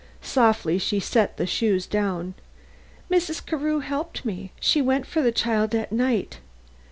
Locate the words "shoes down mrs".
1.45-3.45